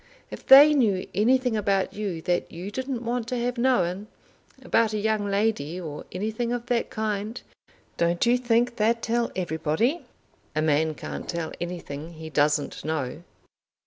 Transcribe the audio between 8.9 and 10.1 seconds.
tell everybody?"